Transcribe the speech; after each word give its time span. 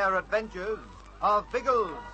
The 0.00 0.06
Air 0.06 0.16
Adventures 0.16 0.78
of 1.20 1.44
Biggles. 1.52 2.09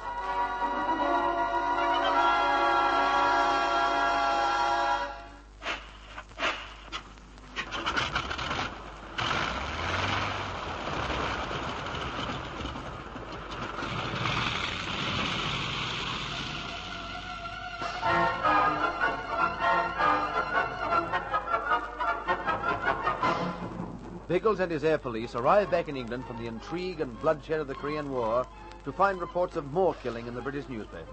Biggles 24.37 24.61
and 24.61 24.70
his 24.70 24.84
air 24.84 24.98
police 24.98 25.34
arrived 25.34 25.70
back 25.70 25.89
in 25.89 25.97
England 25.97 26.27
from 26.27 26.37
the 26.37 26.47
intrigue 26.47 27.01
and 27.01 27.19
bloodshed 27.23 27.59
of 27.59 27.69
the 27.69 27.75
Korean 27.75 28.11
War 28.11 28.47
to 28.84 28.93
find 28.93 29.19
reports 29.19 29.56
of 29.56 29.73
more 29.73 29.95
killing 30.03 30.27
in 30.27 30.34
the 30.34 30.43
British 30.43 30.69
newspapers. 30.69 31.09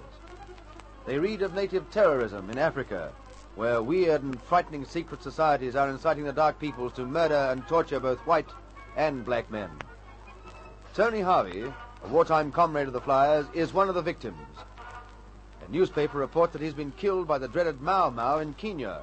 They 1.06 1.18
read 1.18 1.42
of 1.42 1.54
native 1.54 1.90
terrorism 1.90 2.50
in 2.50 2.58
Africa, 2.58 3.14
where 3.56 3.82
weird 3.82 4.24
and 4.24 4.42
frightening 4.42 4.84
secret 4.84 5.24
societies 5.24 5.74
are 5.74 5.90
inciting 5.90 6.26
the 6.26 6.34
dark 6.34 6.60
peoples 6.60 6.92
to 6.96 7.06
murder 7.06 7.48
and 7.50 7.66
torture 7.66 8.02
both 8.02 8.20
white 8.28 8.50
and 8.98 9.24
black 9.24 9.50
men. 9.50 9.70
Tony 10.94 11.22
Harvey, 11.22 11.64
a 12.04 12.08
wartime 12.10 12.52
comrade 12.52 12.88
of 12.88 12.94
the 12.94 13.00
Flyers, 13.00 13.46
is 13.54 13.74
one 13.74 13.88
of 13.88 13.96
the 13.96 14.02
victims. 14.02 14.58
A 15.66 15.72
newspaper 15.72 16.18
reports 16.18 16.52
that 16.52 16.62
he's 16.62 16.74
been 16.74 16.92
killed 16.98 17.26
by 17.26 17.38
the 17.38 17.48
dreaded 17.48 17.80
Mau 17.80 18.10
Mau 18.10 18.40
in 18.40 18.54
Kenya. 18.56 19.00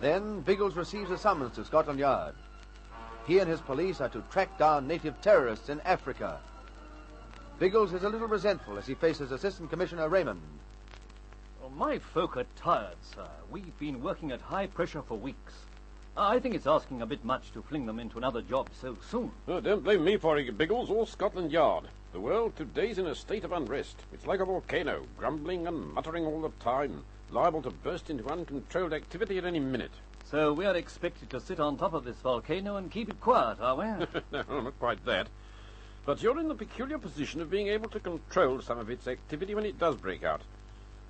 Then 0.00 0.40
Biggles 0.42 0.76
receives 0.76 1.10
a 1.10 1.18
summons 1.18 1.56
to 1.56 1.64
Scotland 1.64 1.98
Yard. 1.98 2.36
He 3.28 3.40
and 3.40 3.50
his 3.50 3.60
police 3.60 4.00
are 4.00 4.08
to 4.08 4.22
track 4.30 4.56
down 4.56 4.88
native 4.88 5.20
terrorists 5.20 5.68
in 5.68 5.82
Africa. 5.82 6.40
Biggles 7.58 7.92
is 7.92 8.02
a 8.02 8.08
little 8.08 8.26
resentful 8.26 8.78
as 8.78 8.86
he 8.86 8.94
faces 8.94 9.32
Assistant 9.32 9.68
Commissioner 9.68 10.08
Raymond. 10.08 10.40
Well, 11.60 11.68
my 11.68 11.98
folk 11.98 12.38
are 12.38 12.46
tired, 12.56 12.96
sir. 13.14 13.28
We've 13.50 13.78
been 13.78 14.02
working 14.02 14.32
at 14.32 14.40
high 14.40 14.66
pressure 14.66 15.02
for 15.02 15.18
weeks. 15.18 15.52
I 16.16 16.38
think 16.38 16.54
it's 16.54 16.66
asking 16.66 17.02
a 17.02 17.06
bit 17.06 17.22
much 17.22 17.52
to 17.52 17.60
fling 17.60 17.84
them 17.84 18.00
into 18.00 18.16
another 18.16 18.40
job 18.40 18.70
so 18.80 18.96
soon. 19.10 19.30
Oh, 19.46 19.60
don't 19.60 19.84
blame 19.84 20.04
me 20.04 20.16
for 20.16 20.38
it, 20.38 20.56
Biggles, 20.56 20.88
or 20.88 21.06
Scotland 21.06 21.52
Yard. 21.52 21.84
The 22.14 22.20
world 22.20 22.56
today's 22.56 22.96
in 22.96 23.08
a 23.08 23.14
state 23.14 23.44
of 23.44 23.52
unrest. 23.52 23.96
It's 24.10 24.26
like 24.26 24.40
a 24.40 24.46
volcano, 24.46 25.04
grumbling 25.18 25.66
and 25.66 25.92
muttering 25.92 26.24
all 26.24 26.40
the 26.40 26.64
time, 26.64 27.04
liable 27.30 27.60
to 27.60 27.70
burst 27.70 28.08
into 28.08 28.26
uncontrolled 28.26 28.94
activity 28.94 29.36
at 29.36 29.44
any 29.44 29.60
minute. 29.60 29.92
So 30.30 30.52
we 30.52 30.66
are 30.66 30.76
expected 30.76 31.30
to 31.30 31.40
sit 31.40 31.58
on 31.58 31.78
top 31.78 31.94
of 31.94 32.04
this 32.04 32.18
volcano 32.18 32.76
and 32.76 32.90
keep 32.90 33.08
it 33.08 33.18
quiet, 33.18 33.60
are 33.62 33.76
we? 33.76 33.84
no, 34.32 34.60
not 34.60 34.78
quite 34.78 35.02
that. 35.06 35.26
But 36.04 36.22
you're 36.22 36.38
in 36.38 36.48
the 36.48 36.54
peculiar 36.54 36.98
position 36.98 37.40
of 37.40 37.50
being 37.50 37.68
able 37.68 37.88
to 37.88 38.00
control 38.00 38.60
some 38.60 38.78
of 38.78 38.90
its 38.90 39.08
activity 39.08 39.54
when 39.54 39.64
it 39.64 39.78
does 39.78 39.96
break 39.96 40.24
out. 40.24 40.42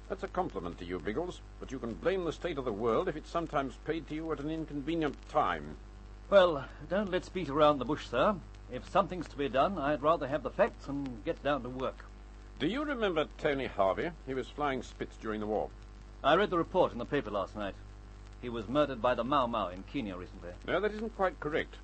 That's 0.09 0.23
a 0.23 0.29
compliment 0.29 0.79
to 0.79 0.85
you, 0.85 1.01
Biggles, 1.01 1.41
but 1.59 1.73
you 1.73 1.81
can 1.81 1.95
blame 1.95 2.25
the 2.25 2.33
state 2.33 2.59
of 2.59 2.65
the 2.65 2.73
world 2.73 3.09
if 3.09 3.17
it's 3.17 3.29
sometimes 3.29 3.75
paid 3.85 4.07
to 4.07 4.15
you 4.15 4.31
at 4.31 4.39
an 4.39 4.51
inconvenient 4.51 5.17
time. 5.29 5.77
well, 6.31 6.65
don't 6.89 7.11
let's 7.11 7.29
beat 7.29 7.49
around 7.49 7.81
the 7.81 7.85
bush, 7.85 8.07
sir. 8.07 8.37
If 8.71 8.89
something's 8.89 9.29
to 9.29 9.37
be 9.37 9.49
done, 9.49 9.79
I'd 9.79 10.03
rather 10.03 10.29
have 10.29 10.45
the 10.45 10.51
facts 10.51 10.87
and 10.87 11.25
get 11.25 11.43
down 11.43 11.65
to 11.65 11.69
work. 11.69 12.05
Do 12.61 12.69
you 12.69 12.85
remember 12.85 13.27
Tony 13.39 13.67
Harvey? 13.67 14.11
He 14.29 14.35
was 14.35 14.47
flying 14.47 14.85
Spits 14.85 15.17
during 15.21 15.41
the 15.41 15.47
war. 15.47 15.71
I 16.23 16.35
read 16.35 16.51
the 16.51 16.59
report 16.59 16.93
in 16.93 16.99
the 16.99 17.05
paper 17.05 17.31
last 17.31 17.57
night. 17.57 17.75
He 18.41 18.49
was 18.49 18.69
murdered 18.69 19.03
by 19.03 19.15
the 19.15 19.25
Mau 19.25 19.47
Mau 19.47 19.69
in 19.69 19.83
Kenya 19.93 20.17
recently. 20.17 20.51
No, 20.67 20.81
that 20.81 20.93
isn't 20.95 21.17
quite 21.17 21.41
correct. 21.41 21.75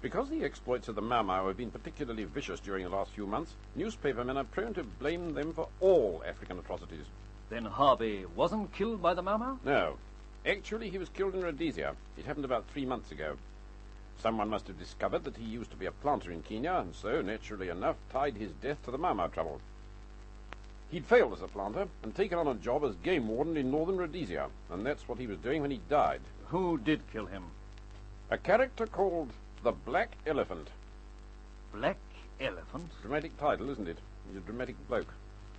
Because 0.00 0.30
the 0.30 0.44
exploits 0.44 0.88
of 0.88 0.94
the 0.94 1.02
Mau 1.02 1.22
Mau 1.22 1.46
have 1.46 1.58
been 1.58 1.70
particularly 1.70 2.24
vicious 2.24 2.58
during 2.58 2.84
the 2.84 2.90
last 2.90 3.10
few 3.10 3.26
months, 3.26 3.54
newspapermen 3.76 4.38
are 4.38 4.44
prone 4.44 4.72
to 4.74 4.82
blame 4.82 5.34
them 5.34 5.52
for 5.52 5.68
all 5.80 6.22
African 6.26 6.58
atrocities. 6.58 7.04
Then 7.50 7.66
Harvey 7.66 8.24
wasn't 8.34 8.72
killed 8.72 9.02
by 9.02 9.12
the 9.12 9.22
Mau 9.22 9.36
Mau? 9.36 9.58
No. 9.62 9.98
Actually, 10.46 10.88
he 10.88 10.96
was 10.96 11.10
killed 11.10 11.34
in 11.34 11.42
Rhodesia. 11.42 11.94
It 12.16 12.24
happened 12.24 12.46
about 12.46 12.64
three 12.68 12.86
months 12.86 13.12
ago. 13.12 13.36
Someone 14.22 14.48
must 14.48 14.68
have 14.68 14.78
discovered 14.78 15.24
that 15.24 15.36
he 15.36 15.44
used 15.44 15.70
to 15.70 15.76
be 15.76 15.86
a 15.86 15.92
planter 15.92 16.32
in 16.32 16.42
Kenya, 16.42 16.74
and 16.74 16.94
so, 16.94 17.20
naturally 17.20 17.68
enough, 17.68 17.96
tied 18.10 18.36
his 18.36 18.52
death 18.62 18.82
to 18.84 18.90
the 18.90 18.98
Mau 18.98 19.12
Mau 19.12 19.26
trouble. 19.26 19.60
He'd 20.90 21.06
failed 21.06 21.32
as 21.32 21.42
a 21.42 21.46
planter 21.46 21.86
and 22.02 22.14
taken 22.14 22.36
on 22.36 22.48
a 22.48 22.54
job 22.54 22.84
as 22.84 22.96
game 22.96 23.28
warden 23.28 23.56
in 23.56 23.70
northern 23.70 23.96
Rhodesia, 23.96 24.48
and 24.70 24.84
that's 24.84 25.08
what 25.08 25.18
he 25.18 25.28
was 25.28 25.38
doing 25.38 25.62
when 25.62 25.70
he 25.70 25.80
died. 25.88 26.20
Who 26.48 26.78
did 26.78 27.00
kill 27.12 27.26
him? 27.26 27.44
A 28.30 28.38
character 28.38 28.86
called 28.86 29.30
the 29.62 29.72
Black 29.72 30.16
Elephant. 30.26 30.68
Black 31.72 31.98
Elephant? 32.40 32.90
Dramatic 33.02 33.36
title, 33.38 33.70
isn't 33.70 33.88
it? 33.88 33.98
He's 34.26 34.38
a 34.38 34.40
dramatic 34.40 34.74
bloke. 34.88 35.12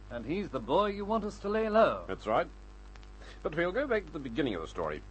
And 0.10 0.26
he's 0.26 0.50
the 0.50 0.60
boy 0.60 0.88
you 0.88 1.06
want 1.06 1.24
us 1.24 1.38
to 1.40 1.50
lay 1.50 1.70
low. 1.70 2.02
That's 2.08 2.28
right. 2.28 2.48
But 3.42 3.56
we'll 3.56 3.72
go 3.72 3.88
back 3.88 4.06
to 4.06 4.12
the 4.12 4.20
beginning 4.20 4.56
of 4.56 4.62
the 4.62 4.68
story. 4.68 5.02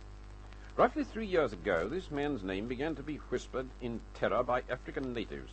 Roughly 0.77 1.05
three 1.05 1.27
years 1.27 1.55
ago, 1.55 1.89
this 1.89 2.11
man's 2.11 2.43
name 2.43 2.69
began 2.69 2.95
to 2.97 3.03
be 3.03 3.17
whispered 3.17 3.69
in 3.81 4.01
terror 4.15 4.43
by 4.43 4.63
African 4.71 5.15
natives. 5.15 5.53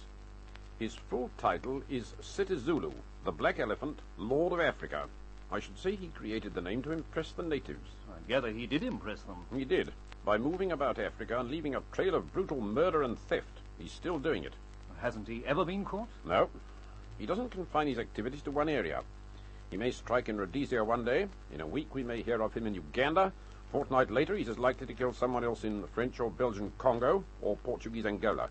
His 0.80 0.94
full 0.94 1.32
title 1.40 1.82
is 1.90 2.14
Setezulu, 2.22 2.94
the 3.26 3.32
Black 3.32 3.58
Elephant, 3.58 4.00
Lord 4.16 4.54
of 4.54 4.60
Africa. 4.60 5.08
I 5.52 5.60
should 5.60 5.80
say 5.80 5.96
he 5.96 6.10
created 6.10 6.54
the 6.54 6.62
name 6.62 6.84
to 6.84 6.92
impress 6.92 7.32
the 7.32 7.42
natives. 7.42 7.90
I 8.08 8.20
gather 8.28 8.52
he 8.52 8.68
did 8.68 8.84
impress 8.84 9.22
them. 9.24 9.38
He 9.52 9.66
did, 9.66 9.92
by 10.24 10.38
moving 10.38 10.72
about 10.72 11.00
Africa 11.00 11.40
and 11.40 11.50
leaving 11.50 11.74
a 11.74 11.82
trail 11.92 12.14
of 12.14 12.32
brutal 12.32 12.62
murder 12.62 13.02
and 13.02 13.18
theft. 13.18 13.62
He's 13.80 13.92
still 13.92 14.20
doing 14.20 14.44
it. 14.44 14.54
Hasn't 15.02 15.28
he 15.28 15.44
ever 15.48 15.66
been 15.66 15.84
caught? 15.84 16.10
No, 16.24 16.50
he 17.18 17.26
doesn't 17.26 17.50
confine 17.50 17.88
his 17.88 17.98
activities 17.98 18.44
to 18.44 18.52
one 18.52 18.70
area. 18.70 19.02
He 19.72 19.78
may 19.78 19.90
strike 19.90 20.30
in 20.30 20.38
Rhodesia 20.38 20.84
one 20.84 21.04
day. 21.04 21.28
In 21.52 21.62
a 21.62 21.68
week, 21.68 21.96
we 21.96 22.04
may 22.04 22.22
hear 22.22 22.42
of 22.44 22.54
him 22.54 22.68
in 22.68 22.76
Uganda. 22.76 23.34
Fortnight 23.72 24.12
later, 24.12 24.36
he's 24.36 24.50
as 24.50 24.60
likely 24.60 24.86
to 24.86 24.94
kill 24.94 25.12
someone 25.12 25.44
else 25.44 25.64
in 25.64 25.88
French 25.88 26.20
or 26.20 26.30
Belgian 26.30 26.72
Congo 26.78 27.24
or 27.42 27.58
Portuguese 27.58 28.06
Angola. 28.06 28.50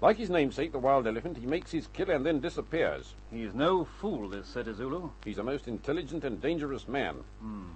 Like 0.00 0.16
his 0.16 0.30
namesake, 0.30 0.72
the 0.72 0.78
wild 0.78 1.06
elephant, 1.06 1.36
he 1.36 1.44
makes 1.44 1.72
his 1.72 1.86
kill 1.88 2.08
and 2.08 2.24
then 2.24 2.40
disappears. 2.40 3.14
He's 3.30 3.52
no 3.52 3.84
fool, 3.84 4.30
this 4.30 4.46
Setezulu. 4.54 5.10
He's 5.24 5.36
a 5.36 5.42
most 5.42 5.68
intelligent 5.68 6.24
and 6.24 6.40
dangerous 6.40 6.88
man. 6.88 7.16
Hmm. 7.40 7.72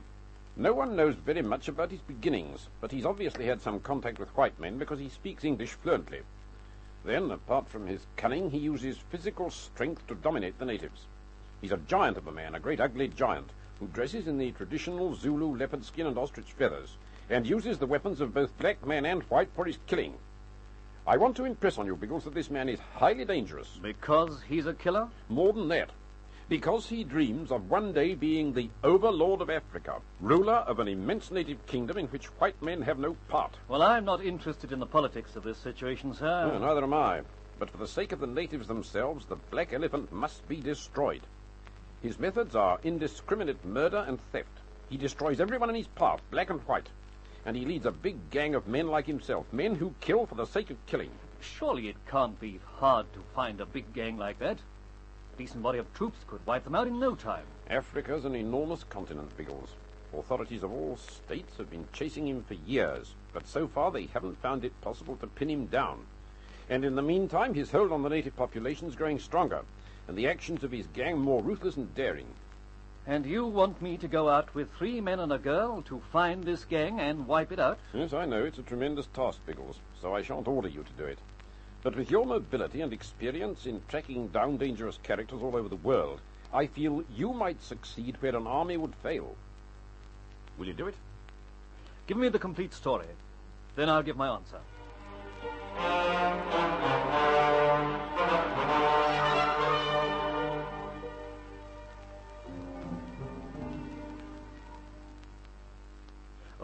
No 0.56 0.72
one 0.72 0.96
knows 0.96 1.16
very 1.16 1.42
much 1.42 1.68
about 1.68 1.90
his 1.90 2.00
beginnings, 2.00 2.68
but 2.80 2.92
he's 2.92 3.04
obviously 3.04 3.44
had 3.44 3.60
some 3.60 3.78
contact 3.78 4.18
with 4.18 4.34
white 4.36 4.58
men 4.58 4.78
because 4.78 5.00
he 5.00 5.10
speaks 5.10 5.44
English 5.44 5.72
fluently. 5.72 6.20
Then, 7.04 7.30
apart 7.30 7.68
from 7.68 7.86
his 7.86 8.06
cunning, 8.16 8.50
he 8.50 8.58
uses 8.58 8.96
physical 8.96 9.50
strength 9.50 10.06
to 10.06 10.14
dominate 10.14 10.58
the 10.58 10.64
natives. 10.64 11.02
He's 11.60 11.72
a 11.72 11.76
giant 11.76 12.16
of 12.16 12.26
a 12.26 12.32
man, 12.32 12.54
a 12.54 12.60
great 12.60 12.80
ugly 12.80 13.08
giant, 13.08 13.50
who 13.78 13.86
dresses 13.88 14.26
in 14.26 14.38
the 14.38 14.52
traditional 14.52 15.14
Zulu 15.14 15.54
leopard 15.54 15.84
skin 15.84 16.06
and 16.06 16.16
ostrich 16.16 16.52
feathers, 16.52 16.96
and 17.28 17.46
uses 17.46 17.78
the 17.78 17.86
weapons 17.86 18.22
of 18.22 18.32
both 18.32 18.56
black 18.58 18.86
men 18.86 19.04
and 19.04 19.24
white 19.24 19.50
for 19.54 19.66
his 19.66 19.78
killing. 19.86 20.14
I 21.06 21.18
want 21.18 21.36
to 21.36 21.44
impress 21.44 21.76
on 21.76 21.84
you, 21.84 21.96
Biggles, 21.96 22.24
that 22.24 22.32
this 22.32 22.50
man 22.50 22.66
is 22.66 22.78
highly 22.94 23.26
dangerous. 23.26 23.68
Because 23.82 24.40
he's 24.48 24.64
a 24.64 24.72
killer? 24.72 25.08
More 25.28 25.52
than 25.52 25.68
that. 25.68 25.90
Because 26.48 26.88
he 26.88 27.04
dreams 27.04 27.52
of 27.52 27.68
one 27.68 27.92
day 27.92 28.14
being 28.14 28.54
the 28.54 28.70
overlord 28.82 29.42
of 29.42 29.50
Africa, 29.50 30.00
ruler 30.22 30.54
of 30.54 30.78
an 30.78 30.88
immense 30.88 31.30
native 31.30 31.66
kingdom 31.66 31.98
in 31.98 32.06
which 32.06 32.26
white 32.38 32.60
men 32.62 32.80
have 32.80 32.98
no 32.98 33.16
part. 33.28 33.54
Well, 33.68 33.82
I'm 33.82 34.06
not 34.06 34.24
interested 34.24 34.72
in 34.72 34.78
the 34.78 34.86
politics 34.86 35.36
of 35.36 35.42
this 35.42 35.58
situation, 35.58 36.14
sir. 36.14 36.46
No, 36.46 36.58
neither 36.58 36.82
am 36.82 36.94
I. 36.94 37.20
But 37.58 37.68
for 37.68 37.76
the 37.76 37.86
sake 37.86 38.12
of 38.12 38.20
the 38.20 38.26
natives 38.26 38.66
themselves, 38.66 39.26
the 39.26 39.36
black 39.36 39.74
elephant 39.74 40.10
must 40.10 40.48
be 40.48 40.56
destroyed. 40.56 41.22
His 42.00 42.18
methods 42.18 42.56
are 42.56 42.78
indiscriminate 42.82 43.62
murder 43.62 44.04
and 44.08 44.18
theft. 44.32 44.48
He 44.88 44.96
destroys 44.96 45.38
everyone 45.38 45.68
in 45.68 45.76
his 45.76 45.86
path, 45.88 46.20
black 46.30 46.48
and 46.48 46.60
white. 46.62 46.88
And 47.46 47.56
he 47.56 47.64
leads 47.64 47.86
a 47.86 47.92
big 47.92 48.30
gang 48.30 48.54
of 48.54 48.66
men 48.66 48.88
like 48.88 49.06
himself, 49.06 49.46
men 49.52 49.74
who 49.74 49.94
kill 50.00 50.26
for 50.26 50.34
the 50.34 50.46
sake 50.46 50.70
of 50.70 50.86
killing. 50.86 51.10
Surely 51.40 51.88
it 51.88 51.96
can't 52.08 52.40
be 52.40 52.58
hard 52.76 53.12
to 53.12 53.20
find 53.34 53.60
a 53.60 53.66
big 53.66 53.92
gang 53.92 54.16
like 54.16 54.38
that. 54.38 54.58
A 55.34 55.36
decent 55.36 55.62
body 55.62 55.78
of 55.78 55.92
troops 55.92 56.18
could 56.26 56.46
wipe 56.46 56.64
them 56.64 56.74
out 56.74 56.86
in 56.86 56.98
no 56.98 57.14
time. 57.14 57.44
Africa's 57.68 58.24
an 58.24 58.34
enormous 58.34 58.84
continent, 58.84 59.36
Biggles. 59.36 59.70
Authorities 60.16 60.62
of 60.62 60.72
all 60.72 60.96
states 60.96 61.56
have 61.58 61.70
been 61.70 61.88
chasing 61.92 62.28
him 62.28 62.44
for 62.44 62.54
years, 62.54 63.14
but 63.32 63.46
so 63.46 63.66
far 63.66 63.90
they 63.90 64.06
haven't 64.06 64.40
found 64.40 64.64
it 64.64 64.80
possible 64.80 65.16
to 65.16 65.26
pin 65.26 65.50
him 65.50 65.66
down. 65.66 66.06
And 66.70 66.84
in 66.84 66.94
the 66.94 67.02
meantime, 67.02 67.52
his 67.52 67.72
hold 67.72 67.92
on 67.92 68.02
the 68.02 68.08
native 68.08 68.36
population 68.36 68.88
is 68.88 68.94
growing 68.94 69.18
stronger, 69.18 69.62
and 70.08 70.16
the 70.16 70.28
actions 70.28 70.62
of 70.62 70.70
his 70.70 70.86
gang 70.88 71.18
more 71.18 71.42
ruthless 71.42 71.76
and 71.76 71.94
daring. 71.94 72.28
And 73.06 73.26
you 73.26 73.44
want 73.44 73.82
me 73.82 73.98
to 73.98 74.08
go 74.08 74.30
out 74.30 74.54
with 74.54 74.72
three 74.72 75.00
men 75.00 75.20
and 75.20 75.32
a 75.32 75.38
girl 75.38 75.82
to 75.82 76.00
find 76.10 76.42
this 76.42 76.64
gang 76.64 77.00
and 77.00 77.26
wipe 77.26 77.52
it 77.52 77.60
out? 77.60 77.78
Yes, 77.92 78.14
I 78.14 78.24
know 78.24 78.44
it's 78.44 78.58
a 78.58 78.62
tremendous 78.62 79.06
task, 79.12 79.40
Biggles, 79.44 79.76
so 80.00 80.14
I 80.14 80.22
shan't 80.22 80.48
order 80.48 80.68
you 80.68 80.82
to 80.82 80.92
do 80.96 81.04
it. 81.04 81.18
But 81.82 81.96
with 81.96 82.10
your 82.10 82.24
mobility 82.24 82.80
and 82.80 82.94
experience 82.94 83.66
in 83.66 83.82
tracking 83.88 84.28
down 84.28 84.56
dangerous 84.56 84.98
characters 85.02 85.42
all 85.42 85.54
over 85.54 85.68
the 85.68 85.76
world, 85.76 86.20
I 86.50 86.66
feel 86.66 87.04
you 87.14 87.34
might 87.34 87.62
succeed 87.62 88.16
where 88.20 88.36
an 88.36 88.46
army 88.46 88.78
would 88.78 88.94
fail. 89.02 89.36
Will 90.56 90.66
you 90.66 90.72
do 90.72 90.86
it? 90.86 90.94
Give 92.06 92.16
me 92.16 92.30
the 92.30 92.38
complete 92.38 92.72
story. 92.72 93.08
Then 93.76 93.90
I'll 93.90 94.02
give 94.02 94.16
my 94.16 94.28
answer. 94.28 94.60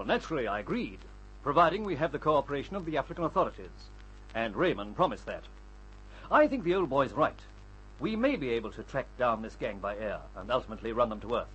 Well, 0.01 0.07
naturally, 0.07 0.49
I 0.49 0.61
agreed, 0.61 1.01
providing 1.43 1.85
we 1.85 1.97
have 1.97 2.11
the 2.11 2.19
cooperation 2.19 2.75
of 2.75 2.87
the 2.87 2.97
African 2.97 3.25
authorities. 3.25 3.91
And 4.35 4.57
Raymond 4.57 4.97
promised 4.97 5.27
that. 5.27 5.45
I 6.31 6.47
think 6.47 6.65
the 6.65 6.75
old 6.75 6.89
boy's 6.89 7.13
right. 7.13 7.39
We 7.99 8.17
may 8.17 8.37
be 8.37 8.49
able 8.49 8.71
to 8.73 8.83
track 8.83 9.09
down 9.19 9.43
this 9.43 9.57
gang 9.57 9.79
by 9.79 9.99
air 9.99 10.21
and 10.37 10.51
ultimately 10.51 10.95
run 10.95 11.11
them 11.11 11.21
to 11.21 11.35
earth. 11.35 11.49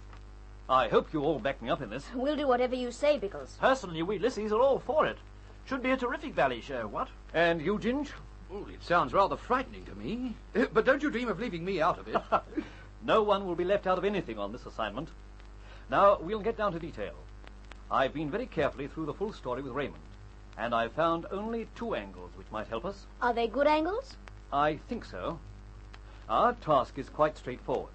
I 0.69 0.89
hope 0.89 1.11
you 1.11 1.23
all 1.23 1.39
back 1.39 1.59
me 1.59 1.71
up 1.71 1.81
in 1.81 1.89
this. 1.89 2.05
We'll 2.13 2.35
do 2.35 2.47
whatever 2.47 2.75
you 2.75 2.91
say, 2.91 3.17
Biggles. 3.17 3.57
Personally, 3.59 4.03
we 4.03 4.19
Lissies 4.19 4.51
are 4.51 4.61
all 4.61 4.77
for 4.77 5.07
it. 5.07 5.17
Should 5.65 5.81
be 5.81 5.89
a 5.89 5.97
terrific 5.97 6.35
valley 6.35 6.61
show, 6.61 6.85
what? 6.85 7.07
And 7.33 7.59
you, 7.59 7.79
Ginge? 7.79 8.11
Oh, 8.53 8.67
it 8.71 8.83
sounds 8.83 9.11
rather 9.11 9.37
frightening 9.37 9.85
to 9.85 9.95
me. 9.95 10.35
Uh, 10.55 10.65
But 10.71 10.85
don't 10.85 11.01
you 11.01 11.09
dream 11.09 11.29
of 11.29 11.39
leaving 11.39 11.65
me 11.65 11.81
out 11.81 11.97
of 11.97 12.07
it. 12.07 12.21
No 13.03 13.23
one 13.23 13.47
will 13.47 13.55
be 13.55 13.65
left 13.65 13.87
out 13.87 13.97
of 13.97 14.05
anything 14.05 14.37
on 14.37 14.51
this 14.51 14.67
assignment. 14.67 15.09
Now, 15.89 16.19
we'll 16.21 16.41
get 16.41 16.57
down 16.57 16.71
to 16.73 16.79
detail. 16.79 17.15
I've 17.91 18.13
been 18.13 18.31
very 18.31 18.47
carefully 18.47 18.87
through 18.87 19.05
the 19.05 19.13
full 19.13 19.31
story 19.31 19.61
with 19.61 19.73
Raymond, 19.73 20.01
and 20.57 20.73
I've 20.73 20.93
found 20.93 21.27
only 21.29 21.67
two 21.75 21.93
angles 21.93 22.31
which 22.35 22.51
might 22.51 22.67
help 22.67 22.83
us. 22.83 23.05
Are 23.21 23.33
they 23.33 23.47
good 23.47 23.67
angles? 23.67 24.17
I 24.51 24.77
think 24.89 25.05
so. 25.05 25.39
Our 26.27 26.53
task 26.53 26.97
is 26.97 27.09
quite 27.09 27.37
straightforward. 27.37 27.91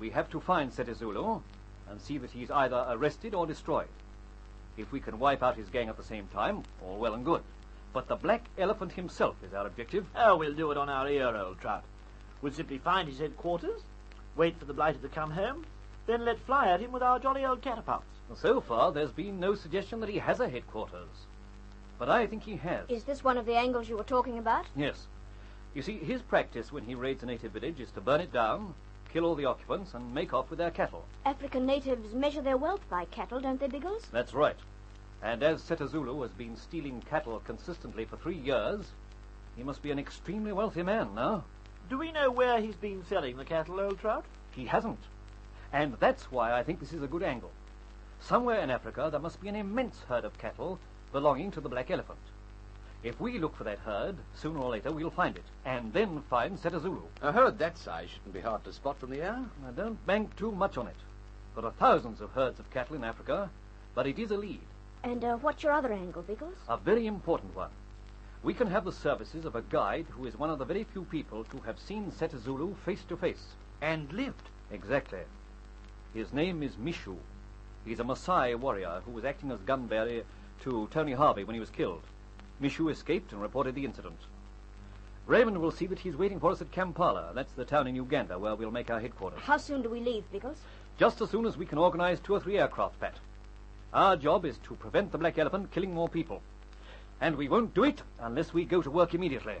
We 0.00 0.10
have 0.10 0.28
to 0.30 0.40
find 0.40 0.72
Setezulu 0.72 1.40
and 1.88 2.00
see 2.00 2.18
that 2.18 2.32
he's 2.32 2.50
either 2.50 2.84
arrested 2.88 3.34
or 3.34 3.46
destroyed. 3.46 3.88
If 4.76 4.90
we 4.90 4.98
can 4.98 5.20
wipe 5.20 5.42
out 5.42 5.56
his 5.56 5.68
gang 5.68 5.88
at 5.88 5.96
the 5.96 6.02
same 6.02 6.26
time, 6.28 6.64
all 6.82 6.98
well 6.98 7.14
and 7.14 7.24
good. 7.24 7.42
But 7.92 8.08
the 8.08 8.16
Black 8.16 8.42
Elephant 8.58 8.92
himself 8.92 9.36
is 9.46 9.54
our 9.54 9.66
objective. 9.66 10.06
Oh, 10.16 10.36
we'll 10.36 10.54
do 10.54 10.72
it 10.72 10.78
on 10.78 10.88
our 10.88 11.08
ear, 11.08 11.36
old 11.36 11.60
trout. 11.60 11.84
We'll 12.40 12.52
simply 12.52 12.78
find 12.78 13.08
his 13.08 13.20
headquarters, 13.20 13.82
wait 14.34 14.58
for 14.58 14.64
the 14.64 14.72
blighter 14.72 14.98
to 14.98 15.08
come 15.08 15.30
home, 15.30 15.66
then 16.06 16.24
let 16.24 16.38
fly 16.40 16.68
at 16.68 16.80
him 16.80 16.92
with 16.92 17.02
our 17.02 17.18
jolly 17.18 17.44
old 17.44 17.62
catapults. 17.62 18.06
So 18.34 18.60
far, 18.60 18.92
there's 18.92 19.12
been 19.12 19.38
no 19.38 19.54
suggestion 19.54 20.00
that 20.00 20.08
he 20.08 20.18
has 20.18 20.40
a 20.40 20.48
headquarters. 20.48 21.26
But 21.98 22.08
I 22.08 22.26
think 22.26 22.42
he 22.42 22.56
has. 22.56 22.88
Is 22.88 23.04
this 23.04 23.22
one 23.22 23.36
of 23.38 23.46
the 23.46 23.56
angles 23.56 23.88
you 23.88 23.96
were 23.96 24.04
talking 24.04 24.38
about? 24.38 24.66
Yes. 24.74 25.06
You 25.74 25.82
see, 25.82 25.98
his 25.98 26.22
practice 26.22 26.72
when 26.72 26.84
he 26.84 26.94
raids 26.94 27.22
a 27.22 27.26
native 27.26 27.52
village 27.52 27.80
is 27.80 27.90
to 27.92 28.00
burn 28.00 28.20
it 28.20 28.32
down, 28.32 28.74
kill 29.12 29.24
all 29.24 29.34
the 29.34 29.44
occupants, 29.44 29.94
and 29.94 30.14
make 30.14 30.34
off 30.34 30.50
with 30.50 30.58
their 30.58 30.70
cattle. 30.70 31.04
African 31.24 31.66
natives 31.66 32.14
measure 32.14 32.42
their 32.42 32.56
wealth 32.56 32.88
by 32.90 33.04
cattle, 33.06 33.40
don't 33.40 33.60
they, 33.60 33.68
Biggles? 33.68 34.06
That's 34.10 34.34
right. 34.34 34.56
And 35.22 35.42
as 35.42 35.62
Setazulu 35.62 36.22
has 36.22 36.32
been 36.32 36.56
stealing 36.56 37.02
cattle 37.08 37.40
consistently 37.44 38.04
for 38.04 38.16
three 38.16 38.38
years, 38.38 38.86
he 39.56 39.62
must 39.62 39.82
be 39.82 39.90
an 39.90 39.98
extremely 39.98 40.52
wealthy 40.52 40.82
man 40.82 41.14
now. 41.14 41.44
Do 41.88 41.98
we 41.98 42.10
know 42.10 42.30
where 42.30 42.60
he's 42.60 42.76
been 42.76 43.04
selling 43.08 43.36
the 43.36 43.44
cattle, 43.44 43.78
old 43.78 44.00
trout? 44.00 44.24
He 44.50 44.64
hasn't. 44.64 44.98
And 45.72 45.94
that's 46.00 46.30
why 46.30 46.52
I 46.52 46.62
think 46.62 46.80
this 46.80 46.92
is 46.92 47.02
a 47.02 47.06
good 47.08 47.22
angle. 47.22 47.50
Somewhere 48.20 48.60
in 48.60 48.70
Africa 48.70 49.08
there 49.10 49.20
must 49.20 49.40
be 49.40 49.48
an 49.48 49.56
immense 49.56 49.96
herd 50.08 50.24
of 50.24 50.38
cattle 50.38 50.78
belonging 51.12 51.50
to 51.52 51.60
the 51.60 51.68
black 51.68 51.90
elephant. 51.90 52.18
If 53.02 53.20
we 53.20 53.38
look 53.38 53.56
for 53.56 53.64
that 53.64 53.80
herd, 53.80 54.16
sooner 54.34 54.60
or 54.60 54.70
later 54.70 54.92
we'll 54.92 55.10
find 55.10 55.36
it, 55.36 55.44
and 55.64 55.92
then 55.92 56.22
find 56.30 56.56
Setazulu. 56.58 57.02
A 57.20 57.32
herd 57.32 57.58
that 57.58 57.76
size 57.76 58.08
shouldn't 58.10 58.34
be 58.34 58.40
hard 58.40 58.62
to 58.64 58.72
spot 58.72 58.98
from 59.00 59.10
the 59.10 59.22
air. 59.22 59.44
Now, 59.62 59.70
don't 59.74 60.06
bank 60.06 60.36
too 60.36 60.52
much 60.52 60.76
on 60.76 60.86
it. 60.86 60.96
There 61.56 61.64
are 61.64 61.72
thousands 61.72 62.20
of 62.20 62.30
herds 62.30 62.60
of 62.60 62.70
cattle 62.70 62.94
in 62.96 63.02
Africa, 63.02 63.50
but 63.94 64.06
it 64.06 64.18
is 64.18 64.30
a 64.30 64.36
lead, 64.36 64.60
And 65.02 65.24
uh, 65.24 65.36
what's 65.38 65.64
your 65.64 65.72
other 65.72 65.92
angle, 65.92 66.22
Biggles? 66.22 66.54
a 66.68 66.76
very 66.76 67.06
important 67.06 67.56
one. 67.56 67.70
We 68.44 68.54
can 68.54 68.68
have 68.68 68.84
the 68.84 68.92
services 68.92 69.44
of 69.44 69.56
a 69.56 69.62
guide 69.62 70.06
who 70.10 70.26
is 70.26 70.38
one 70.38 70.50
of 70.50 70.58
the 70.60 70.64
very 70.64 70.84
few 70.84 71.02
people 71.04 71.44
to 71.44 71.58
have 71.66 71.78
seen 71.80 72.12
Setazulu 72.12 72.76
face 72.86 73.02
to 73.08 73.16
face. 73.16 73.54
And 73.80 74.12
lived. 74.12 74.48
Exactly. 74.70 75.20
His 76.14 76.32
name 76.32 76.62
is 76.62 76.76
Mishu. 76.76 77.16
He's 77.86 78.00
a 78.00 78.04
Maasai 78.04 78.54
warrior 78.58 79.00
who 79.04 79.12
was 79.12 79.24
acting 79.24 79.50
as 79.50 79.60
gun 79.60 79.86
bearer 79.86 80.22
to 80.62 80.88
Tony 80.90 81.12
Harvey 81.12 81.44
when 81.44 81.54
he 81.54 81.60
was 81.60 81.70
killed. 81.70 82.02
Mishu 82.60 82.90
escaped 82.90 83.32
and 83.32 83.40
reported 83.40 83.74
the 83.74 83.84
incident. 83.84 84.18
Raymond 85.26 85.58
will 85.58 85.70
see 85.70 85.86
that 85.86 86.00
he's 86.00 86.16
waiting 86.16 86.38
for 86.38 86.50
us 86.50 86.60
at 86.60 86.70
Kampala. 86.70 87.32
That's 87.34 87.52
the 87.52 87.64
town 87.64 87.86
in 87.86 87.96
Uganda 87.96 88.38
where 88.38 88.54
we'll 88.54 88.70
make 88.70 88.90
our 88.90 89.00
headquarters. 89.00 89.40
How 89.42 89.56
soon 89.56 89.82
do 89.82 89.88
we 89.88 90.00
leave, 90.00 90.24
Biggles? 90.30 90.58
Just 90.98 91.20
as 91.22 91.30
soon 91.30 91.46
as 91.46 91.56
we 91.56 91.64
can 91.64 91.78
organize 91.78 92.20
two 92.20 92.34
or 92.34 92.40
three 92.40 92.58
aircraft, 92.58 93.00
Pat. 93.00 93.14
Our 93.94 94.16
job 94.16 94.44
is 94.44 94.58
to 94.64 94.74
prevent 94.74 95.12
the 95.12 95.18
Black 95.18 95.38
Elephant 95.38 95.70
killing 95.70 95.94
more 95.94 96.08
people. 96.08 96.42
And 97.20 97.36
we 97.36 97.48
won't 97.48 97.74
do 97.74 97.84
it 97.84 98.02
unless 98.20 98.52
we 98.52 98.64
go 98.64 98.82
to 98.82 98.90
work 98.90 99.14
immediately. 99.14 99.56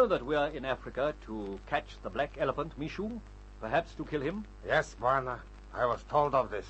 Know 0.00 0.06
that 0.06 0.24
we 0.24 0.34
are 0.34 0.48
in 0.48 0.64
Africa 0.64 1.14
to 1.26 1.60
catch 1.66 1.98
the 2.02 2.08
black 2.08 2.38
elephant, 2.38 2.72
Michu? 2.78 3.20
Perhaps 3.60 3.92
to 3.96 4.04
kill 4.06 4.22
him? 4.22 4.46
Yes, 4.66 4.96
Bwana. 4.98 5.40
I 5.74 5.84
was 5.84 6.02
told 6.04 6.34
of 6.34 6.50
this. 6.50 6.64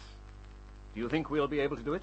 Do 0.95 1.01
you 1.01 1.09
think 1.09 1.31
we'll 1.31 1.47
be 1.47 1.61
able 1.61 1.77
to 1.77 1.83
do 1.85 1.95
it? 1.95 2.03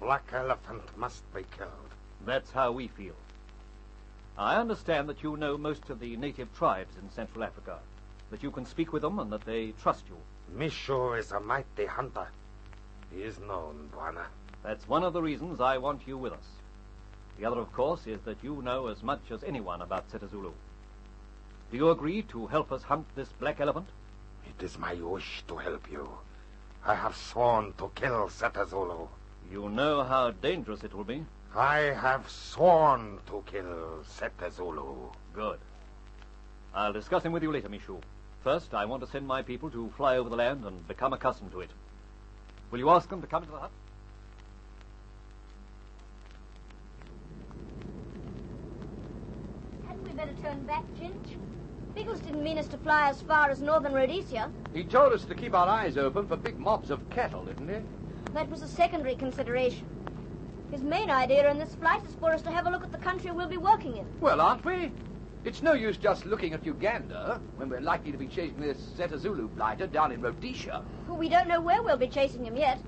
Black 0.00 0.24
elephant 0.34 0.82
must 0.98 1.22
be 1.34 1.44
killed. 1.56 1.90
That's 2.26 2.50
how 2.50 2.72
we 2.72 2.88
feel. 2.88 3.14
I 4.36 4.56
understand 4.56 5.08
that 5.08 5.22
you 5.22 5.38
know 5.38 5.56
most 5.56 5.88
of 5.88 5.98
the 5.98 6.14
native 6.18 6.54
tribes 6.54 6.94
in 7.02 7.10
Central 7.10 7.42
Africa, 7.42 7.78
that 8.30 8.42
you 8.42 8.50
can 8.50 8.66
speak 8.66 8.92
with 8.92 9.00
them 9.00 9.18
and 9.20 9.32
that 9.32 9.46
they 9.46 9.72
trust 9.80 10.04
you. 10.10 10.18
Michu 10.54 11.14
is 11.14 11.32
a 11.32 11.40
mighty 11.40 11.86
hunter. 11.86 12.28
He 13.10 13.22
is 13.22 13.38
known, 13.38 13.88
Bwana. 13.96 14.26
That's 14.62 14.86
one 14.86 15.04
of 15.04 15.14
the 15.14 15.22
reasons 15.22 15.62
I 15.62 15.78
want 15.78 16.06
you 16.06 16.18
with 16.18 16.34
us. 16.34 16.48
The 17.38 17.46
other, 17.46 17.60
of 17.60 17.72
course, 17.72 18.06
is 18.06 18.20
that 18.22 18.42
you 18.42 18.62
know 18.62 18.86
as 18.86 19.02
much 19.02 19.30
as 19.30 19.42
anyone 19.42 19.82
about 19.82 20.10
Setazulu. 20.10 20.52
Do 21.70 21.76
you 21.76 21.90
agree 21.90 22.22
to 22.22 22.46
help 22.46 22.70
us 22.70 22.82
hunt 22.82 23.06
this 23.16 23.28
black 23.40 23.60
elephant? 23.60 23.88
It 24.46 24.62
is 24.62 24.78
my 24.78 24.94
wish 24.94 25.42
to 25.48 25.56
help 25.56 25.90
you. 25.90 26.08
I 26.86 26.94
have 26.94 27.16
sworn 27.16 27.72
to 27.78 27.90
kill 27.94 28.28
Setazulu. 28.28 29.08
You 29.50 29.68
know 29.68 30.04
how 30.04 30.30
dangerous 30.30 30.84
it 30.84 30.94
will 30.94 31.04
be. 31.04 31.24
I 31.54 31.78
have 31.78 32.30
sworn 32.30 33.18
to 33.26 33.42
kill 33.46 34.04
Setazulu. 34.18 35.12
Good. 35.34 35.58
I'll 36.74 36.92
discuss 36.92 37.22
him 37.22 37.32
with 37.32 37.42
you 37.42 37.52
later, 37.52 37.68
Mishu. 37.68 38.00
First, 38.42 38.74
I 38.74 38.84
want 38.84 39.02
to 39.02 39.10
send 39.10 39.26
my 39.26 39.42
people 39.42 39.70
to 39.70 39.90
fly 39.96 40.18
over 40.18 40.28
the 40.28 40.36
land 40.36 40.64
and 40.64 40.86
become 40.86 41.12
accustomed 41.12 41.52
to 41.52 41.60
it. 41.60 41.70
Will 42.70 42.78
you 42.78 42.90
ask 42.90 43.08
them 43.08 43.20
to 43.22 43.26
come 43.26 43.42
into 43.42 43.54
the 43.54 43.60
hut? 43.60 43.70
Hadn't 50.42 50.60
we 50.60 50.66
better 50.66 50.66
turn 50.66 50.66
back, 50.66 50.84
Ginge? 50.98 51.36
Biggles 51.94 52.20
didn't 52.20 52.42
mean 52.42 52.58
us 52.58 52.66
to 52.68 52.76
fly 52.78 53.08
as 53.08 53.22
far 53.22 53.50
as 53.50 53.60
northern 53.60 53.92
Rhodesia. 53.92 54.50
He 54.72 54.84
told 54.84 55.12
us 55.12 55.24
to 55.26 55.34
keep 55.34 55.54
our 55.54 55.68
eyes 55.68 55.96
open 55.96 56.26
for 56.26 56.36
big 56.36 56.58
mobs 56.58 56.90
of 56.90 57.08
cattle, 57.10 57.44
didn't 57.44 57.68
he? 57.68 58.32
That 58.32 58.50
was 58.50 58.62
a 58.62 58.68
secondary 58.68 59.14
consideration. 59.14 59.86
His 60.72 60.82
main 60.82 61.10
idea 61.10 61.48
in 61.50 61.58
this 61.58 61.74
flight 61.76 62.04
is 62.04 62.14
for 62.14 62.32
us 62.32 62.42
to 62.42 62.50
have 62.50 62.66
a 62.66 62.70
look 62.70 62.82
at 62.82 62.90
the 62.90 62.98
country 62.98 63.30
we'll 63.30 63.48
be 63.48 63.58
working 63.58 63.96
in. 63.96 64.06
Well, 64.20 64.40
aren't 64.40 64.64
we? 64.64 64.90
It's 65.44 65.62
no 65.62 65.74
use 65.74 65.98
just 65.98 66.24
looking 66.26 66.52
at 66.52 66.64
Uganda 66.64 67.40
when 67.56 67.68
we're 67.68 67.80
likely 67.80 68.10
to 68.10 68.18
be 68.18 68.26
chasing 68.26 68.60
this 68.60 68.78
Zeta 68.96 69.18
Zulu 69.18 69.48
blighter 69.48 69.86
down 69.86 70.10
in 70.10 70.20
Rhodesia. 70.20 70.82
We 71.08 71.28
don't 71.28 71.48
know 71.48 71.60
where 71.60 71.82
we'll 71.82 71.98
be 71.98 72.08
chasing 72.08 72.44
him 72.44 72.56
yet. 72.56 72.80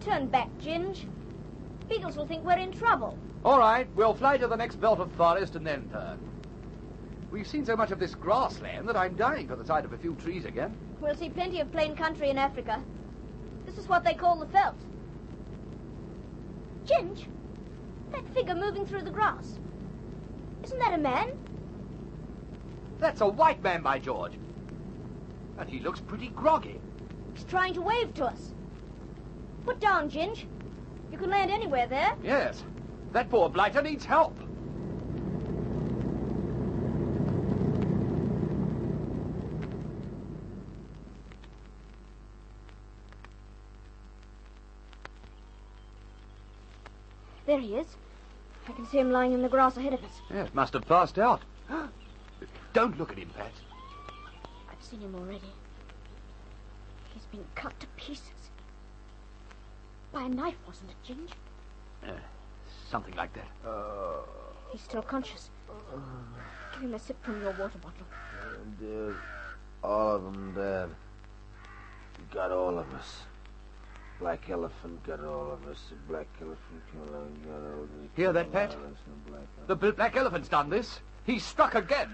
Turn 0.00 0.28
back, 0.28 0.48
Ginge. 0.60 1.06
Biggles 1.90 2.16
will 2.16 2.26
think 2.26 2.44
we're 2.44 2.56
in 2.56 2.70
trouble. 2.70 3.18
All 3.44 3.58
right, 3.58 3.88
we'll 3.96 4.14
fly 4.14 4.36
to 4.36 4.46
the 4.46 4.56
next 4.56 4.76
belt 4.76 5.00
of 5.00 5.10
forest 5.12 5.56
and 5.56 5.66
then 5.66 5.90
turn. 5.90 6.20
We've 7.32 7.48
seen 7.48 7.66
so 7.66 7.76
much 7.76 7.90
of 7.90 7.98
this 7.98 8.14
grassland 8.14 8.88
that 8.88 8.96
I'm 8.96 9.16
dying 9.16 9.48
for 9.48 9.56
the 9.56 9.66
sight 9.66 9.84
of 9.84 9.92
a 9.92 9.98
few 9.98 10.14
trees 10.14 10.44
again. 10.44 10.72
We'll 11.00 11.16
see 11.16 11.28
plenty 11.28 11.60
of 11.60 11.72
plain 11.72 11.96
country 11.96 12.30
in 12.30 12.38
Africa. 12.38 12.80
This 13.66 13.76
is 13.76 13.88
what 13.88 14.04
they 14.04 14.14
call 14.14 14.38
the 14.38 14.46
veldt. 14.46 14.76
Ginge, 16.86 17.26
that 18.12 18.28
figure 18.34 18.54
moving 18.54 18.86
through 18.86 19.02
the 19.02 19.10
grass. 19.10 19.58
Isn't 20.62 20.78
that 20.78 20.94
a 20.94 20.98
man? 20.98 21.36
That's 23.00 23.20
a 23.20 23.26
white 23.26 23.62
man, 23.64 23.82
by 23.82 23.98
George. 23.98 24.34
And 25.58 25.68
he 25.68 25.80
looks 25.80 26.00
pretty 26.00 26.28
groggy. 26.28 26.80
He's 27.34 27.44
trying 27.44 27.74
to 27.74 27.82
wave 27.82 28.14
to 28.14 28.26
us. 28.26 28.52
Put 29.64 29.80
down, 29.80 30.08
Ginge. 30.08 30.46
You 31.10 31.18
can 31.18 31.30
land 31.30 31.50
anywhere 31.50 31.86
there. 31.86 32.12
Yes. 32.22 32.62
That 33.12 33.28
poor 33.30 33.48
blighter 33.48 33.82
needs 33.82 34.04
help. 34.04 34.36
There 47.46 47.58
he 47.58 47.74
is. 47.74 47.86
I 48.68 48.72
can 48.72 48.86
see 48.86 48.98
him 48.98 49.10
lying 49.10 49.32
in 49.32 49.42
the 49.42 49.48
grass 49.48 49.76
ahead 49.76 49.92
of 49.92 50.04
us. 50.04 50.20
Yes, 50.32 50.54
must 50.54 50.72
have 50.74 50.86
passed 50.86 51.18
out. 51.18 51.42
Don't 52.72 52.96
look 52.96 53.10
at 53.10 53.18
him, 53.18 53.30
Pat. 53.36 53.50
I've 54.70 54.84
seen 54.84 55.00
him 55.00 55.16
already. 55.16 55.52
He's 57.12 57.24
been 57.24 57.44
cut 57.56 57.78
to 57.80 57.88
pieces. 57.96 58.49
By 60.12 60.22
a 60.22 60.28
knife, 60.28 60.56
wasn't 60.66 60.90
it, 60.90 60.96
Ginge? 61.06 61.30
Uh, 62.08 62.12
something 62.90 63.14
like 63.14 63.32
that. 63.34 63.46
Uh, 63.68 64.22
He's 64.72 64.80
still 64.82 65.02
conscious. 65.02 65.50
Uh, 65.68 65.96
Give 66.72 66.82
him 66.82 66.94
a 66.94 66.98
sip 66.98 67.22
from 67.24 67.40
your 67.42 67.52
water 67.52 67.78
bottle. 67.78 68.06
Dead. 68.80 69.14
Uh, 69.82 69.86
all 69.86 70.16
of 70.16 70.22
them 70.24 70.52
dead. 70.54 70.90
He 72.18 72.34
got 72.34 72.50
all 72.50 72.78
of 72.78 72.92
us. 72.94 73.22
Black 74.18 74.50
elephant 74.50 75.02
got 75.06 75.20
all 75.24 75.52
of 75.52 75.66
us. 75.70 75.78
The 75.90 75.96
black 76.12 76.26
elephant 76.40 76.82
got 76.92 77.14
all 77.14 77.82
of 77.82 77.82
us. 77.82 78.10
Hear 78.16 78.32
that, 78.32 78.52
Pat? 78.52 78.76
The 79.66 79.76
bl- 79.76 79.90
black 79.90 80.16
elephant's 80.16 80.48
done 80.48 80.68
this. 80.70 81.00
He's 81.24 81.44
struck 81.44 81.74
again. 81.74 82.10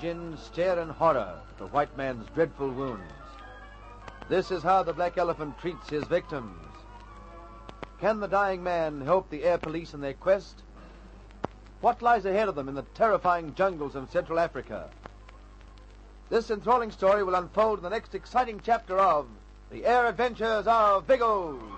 Gin 0.00 0.36
stare 0.36 0.78
in 0.78 0.88
horror 0.88 1.40
at 1.50 1.58
the 1.58 1.66
white 1.66 1.96
man's 1.96 2.28
dreadful 2.34 2.70
wounds. 2.70 3.02
This 4.28 4.50
is 4.52 4.62
how 4.62 4.82
the 4.84 4.92
black 4.92 5.18
elephant 5.18 5.58
treats 5.58 5.88
his 5.88 6.06
victims. 6.06 6.68
Can 8.00 8.20
the 8.20 8.28
dying 8.28 8.62
man 8.62 9.00
help 9.00 9.28
the 9.28 9.42
air 9.42 9.58
police 9.58 9.94
in 9.94 10.00
their 10.00 10.14
quest? 10.14 10.62
What 11.80 12.00
lies 12.00 12.26
ahead 12.26 12.48
of 12.48 12.54
them 12.54 12.68
in 12.68 12.76
the 12.76 12.82
terrifying 12.94 13.54
jungles 13.54 13.96
of 13.96 14.10
Central 14.10 14.38
Africa? 14.38 14.88
This 16.28 16.50
enthralling 16.50 16.92
story 16.92 17.24
will 17.24 17.34
unfold 17.34 17.78
in 17.78 17.82
the 17.82 17.90
next 17.90 18.14
exciting 18.14 18.60
chapter 18.64 18.98
of 18.98 19.26
The 19.70 19.84
Air 19.84 20.06
Adventures 20.06 20.66
of 20.66 21.06
Biggles. 21.06 21.77